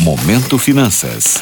Momento 0.00 0.58
Finanças. 0.58 1.38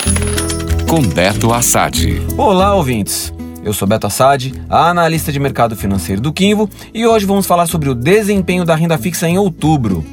Com 0.88 1.00
Beto 1.00 1.52
Assad. 1.52 2.20
Olá, 2.36 2.74
ouvintes. 2.74 3.32
Eu 3.62 3.72
sou 3.72 3.86
Beto 3.86 4.08
Assad, 4.08 4.52
analista 4.68 5.30
de 5.30 5.38
mercado 5.38 5.76
financeiro 5.76 6.20
do 6.20 6.32
Quinvo, 6.32 6.68
e 6.92 7.06
hoje 7.06 7.24
vamos 7.24 7.46
falar 7.46 7.66
sobre 7.66 7.88
o 7.88 7.94
desempenho 7.94 8.64
da 8.64 8.74
renda 8.74 8.98
fixa 8.98 9.28
em 9.28 9.38
outubro. 9.38 10.04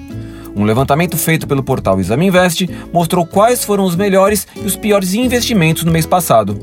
Um 0.55 0.63
levantamento 0.63 1.17
feito 1.17 1.47
pelo 1.47 1.63
portal 1.63 1.99
Exame 1.99 2.27
Invest 2.27 2.69
mostrou 2.93 3.25
quais 3.25 3.65
foram 3.65 3.83
os 3.83 3.95
melhores 3.95 4.45
e 4.55 4.59
os 4.59 4.75
piores 4.75 5.15
investimentos 5.15 5.83
no 5.83 5.91
mês 5.91 6.05
passado. 6.05 6.59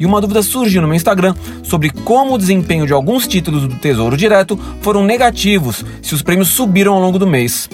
E 0.00 0.06
uma 0.06 0.22
dúvida 0.22 0.42
surgiu 0.42 0.80
no 0.80 0.88
meu 0.88 0.96
Instagram 0.96 1.34
sobre 1.62 1.90
como 1.90 2.34
o 2.34 2.38
desempenho 2.38 2.86
de 2.86 2.94
alguns 2.94 3.28
títulos 3.28 3.68
do 3.68 3.74
Tesouro 3.74 4.16
Direto 4.16 4.58
foram 4.80 5.04
negativos 5.04 5.84
se 6.00 6.14
os 6.14 6.22
prêmios 6.22 6.48
subiram 6.48 6.94
ao 6.94 7.00
longo 7.00 7.18
do 7.18 7.26
mês. 7.26 7.68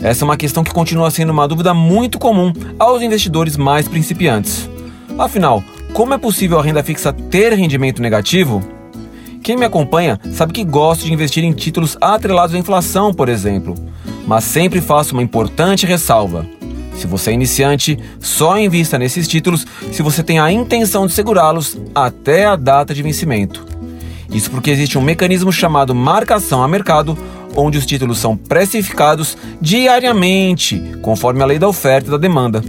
Essa 0.00 0.24
é 0.24 0.26
uma 0.26 0.36
questão 0.36 0.62
que 0.62 0.72
continua 0.72 1.10
sendo 1.10 1.30
uma 1.30 1.48
dúvida 1.48 1.74
muito 1.74 2.18
comum 2.18 2.52
aos 2.78 3.02
investidores 3.02 3.56
mais 3.56 3.88
principiantes. 3.88 4.70
Afinal, 5.18 5.62
como 5.92 6.14
é 6.14 6.18
possível 6.18 6.58
a 6.58 6.62
renda 6.62 6.84
fixa 6.84 7.12
ter 7.12 7.52
rendimento 7.52 8.00
negativo? 8.00 8.62
Quem 9.42 9.56
me 9.56 9.64
acompanha 9.64 10.20
sabe 10.32 10.52
que 10.52 10.62
gosto 10.64 11.04
de 11.04 11.12
investir 11.12 11.42
em 11.42 11.52
títulos 11.52 11.96
atrelados 12.00 12.54
à 12.54 12.58
inflação, 12.58 13.12
por 13.12 13.28
exemplo, 13.28 13.74
mas 14.26 14.44
sempre 14.44 14.80
faço 14.80 15.14
uma 15.14 15.22
importante 15.22 15.86
ressalva. 15.86 16.46
Se 16.94 17.06
você 17.06 17.30
é 17.30 17.34
iniciante, 17.34 17.98
só 18.20 18.58
invista 18.58 18.98
nesses 18.98 19.26
títulos 19.26 19.66
se 19.92 20.02
você 20.02 20.22
tem 20.22 20.38
a 20.38 20.52
intenção 20.52 21.06
de 21.06 21.12
segurá-los 21.12 21.78
até 21.94 22.44
a 22.44 22.56
data 22.56 22.92
de 22.94 23.02
vencimento. 23.02 23.66
Isso 24.30 24.50
porque 24.50 24.70
existe 24.70 24.98
um 24.98 25.02
mecanismo 25.02 25.50
chamado 25.50 25.94
marcação 25.94 26.62
a 26.62 26.68
mercado, 26.68 27.16
onde 27.56 27.78
os 27.78 27.86
títulos 27.86 28.18
são 28.18 28.36
precificados 28.36 29.36
diariamente, 29.60 30.80
conforme 31.02 31.42
a 31.42 31.46
lei 31.46 31.58
da 31.58 31.68
oferta 31.68 32.08
e 32.08 32.10
da 32.10 32.18
demanda. 32.18 32.62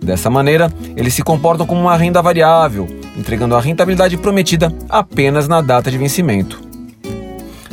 Dessa 0.00 0.28
maneira, 0.28 0.72
eles 0.96 1.14
se 1.14 1.22
comportam 1.22 1.66
como 1.66 1.80
uma 1.80 1.96
renda 1.96 2.20
variável, 2.20 2.88
entregando 3.16 3.54
a 3.54 3.60
rentabilidade 3.60 4.16
prometida 4.16 4.72
apenas 4.88 5.46
na 5.46 5.60
data 5.60 5.90
de 5.90 5.98
vencimento. 5.98 6.60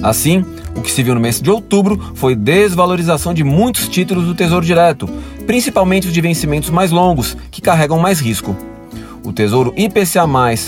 Assim, 0.01 0.45
o 0.75 0.81
que 0.81 0.91
se 0.91 1.03
viu 1.03 1.15
no 1.15 1.19
mês 1.19 1.41
de 1.41 1.49
outubro 1.49 1.99
foi 2.15 2.35
desvalorização 2.35 3.33
de 3.33 3.43
muitos 3.43 3.87
títulos 3.87 4.25
do 4.25 4.35
Tesouro 4.35 4.65
Direto, 4.65 5.09
principalmente 5.45 6.07
os 6.07 6.13
de 6.13 6.21
vencimentos 6.21 6.69
mais 6.69 6.91
longos, 6.91 7.35
que 7.49 7.61
carregam 7.61 7.99
mais 7.99 8.19
risco. 8.19 8.55
O 9.29 9.31
Tesouro 9.31 9.71
IPCA+, 9.77 10.25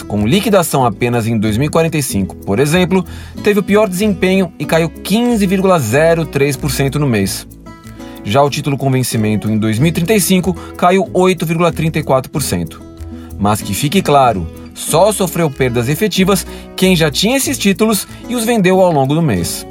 com 0.08 0.28
liquidação 0.28 0.86
apenas 0.86 1.26
em 1.26 1.36
2045, 1.36 2.36
por 2.46 2.60
exemplo, 2.60 3.04
teve 3.44 3.60
o 3.60 3.64
pior 3.64 3.90
desempenho 3.90 4.54
e 4.60 4.66
caiu 4.66 4.88
15,03% 4.88 6.98
no 6.98 7.08
mês. 7.08 7.48
Já 8.24 8.44
o 8.44 8.52
título 8.52 8.78
com 8.78 8.92
vencimento 8.92 9.50
em 9.50 9.58
2035 9.58 10.54
caiu 10.78 11.06
8,34%. 11.06 12.80
Mas 13.40 13.64
que 13.64 13.74
fique 13.74 14.00
claro, 14.00 14.48
só 14.76 15.12
sofreu 15.12 15.50
perdas 15.50 15.90
efetivas 15.90 16.46
quem 16.76 16.96
já 16.96 17.10
tinha 17.10 17.38
esses 17.38 17.58
títulos 17.58 18.08
e 18.30 18.36
os 18.36 18.46
vendeu 18.46 18.80
ao 18.80 18.92
longo 18.92 19.16
do 19.16 19.24
mês. 19.24 19.66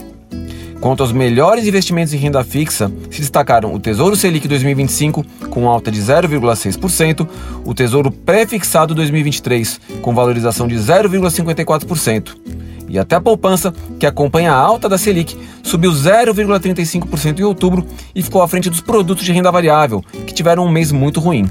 Quanto 0.80 1.02
aos 1.02 1.12
melhores 1.12 1.66
investimentos 1.66 2.14
em 2.14 2.16
renda 2.16 2.42
fixa, 2.42 2.90
se 3.10 3.20
destacaram 3.20 3.74
o 3.74 3.78
Tesouro 3.78 4.16
Selic 4.16 4.48
2025, 4.48 5.22
com 5.50 5.68
alta 5.68 5.90
de 5.90 6.00
0,6%, 6.00 7.28
o 7.66 7.74
Tesouro 7.74 8.10
Pré-Fixado 8.10 8.94
2023, 8.94 9.78
com 10.00 10.14
valorização 10.14 10.66
de 10.66 10.76
0,54%, 10.76 12.34
e 12.88 12.98
até 12.98 13.16
a 13.16 13.20
poupança, 13.20 13.74
que 13.98 14.06
acompanha 14.06 14.52
a 14.52 14.56
alta 14.56 14.88
da 14.88 14.96
Selic, 14.96 15.36
subiu 15.62 15.92
0,35% 15.92 17.38
em 17.38 17.44
outubro 17.44 17.86
e 18.14 18.22
ficou 18.22 18.40
à 18.40 18.48
frente 18.48 18.70
dos 18.70 18.80
produtos 18.80 19.24
de 19.24 19.32
renda 19.32 19.52
variável, 19.52 20.02
que 20.26 20.32
tiveram 20.32 20.64
um 20.64 20.70
mês 20.70 20.90
muito 20.90 21.20
ruim. 21.20 21.46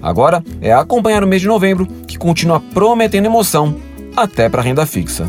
Agora 0.00 0.42
é 0.62 0.72
acompanhar 0.72 1.22
o 1.22 1.26
mês 1.26 1.42
de 1.42 1.48
novembro, 1.48 1.86
que 2.08 2.16
continua 2.16 2.58
prometendo 2.58 3.26
emoção, 3.26 3.76
até 4.16 4.48
para 4.48 4.62
a 4.62 4.64
renda 4.64 4.86
fixa. 4.86 5.28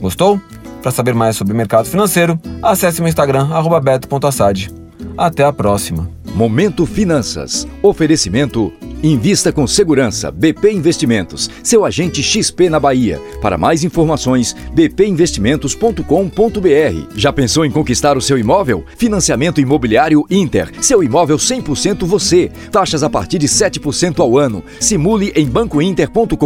Gostou? 0.00 0.38
Para 0.82 0.90
saber 0.90 1.14
mais 1.14 1.36
sobre 1.36 1.54
mercado 1.54 1.86
financeiro, 1.86 2.38
acesse 2.62 3.00
meu 3.00 3.08
Instagram, 3.08 3.48
beto.assad. 3.82 4.70
Até 5.16 5.44
a 5.44 5.52
próxima. 5.52 6.08
Momento 6.34 6.86
Finanças. 6.86 7.66
Oferecimento 7.82 8.72
Invista 9.02 9.50
com 9.50 9.66
segurança. 9.66 10.30
BP 10.30 10.72
Investimentos, 10.72 11.48
seu 11.62 11.84
agente 11.84 12.22
XP 12.22 12.68
na 12.68 12.78
Bahia. 12.78 13.18
Para 13.40 13.56
mais 13.56 13.82
informações, 13.82 14.54
bpinvestimentos.com.br. 14.74 17.16
Já 17.16 17.32
pensou 17.32 17.64
em 17.64 17.70
conquistar 17.70 18.18
o 18.18 18.20
seu 18.20 18.38
imóvel? 18.38 18.84
Financiamento 18.96 19.60
Imobiliário 19.60 20.26
Inter. 20.30 20.70
Seu 20.82 21.02
imóvel 21.02 21.38
100% 21.38 22.04
você. 22.04 22.50
Taxas 22.70 23.02
a 23.02 23.08
partir 23.08 23.38
de 23.38 23.48
7% 23.48 24.20
ao 24.20 24.36
ano. 24.36 24.62
Simule 24.78 25.32
em 25.34 25.46
bancointer.com.br 25.46 26.36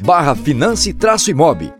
barra 0.00 0.34
finance-imob. 0.34 1.79